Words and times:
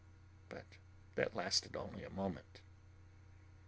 But 0.49 0.65
that 1.13 1.35
lasted 1.35 1.75
only 1.75 2.03
a 2.03 2.09
moment. 2.09 2.61